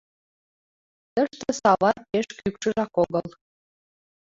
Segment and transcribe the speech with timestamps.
[1.13, 3.27] Тыште савар пеш кӱкшыжак огыл.